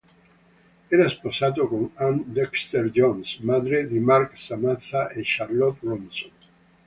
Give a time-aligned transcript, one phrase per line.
[0.89, 6.31] Era sposato con Ann Dexter-Jones, madre di Mark, Samantha e Charlotte Ronson.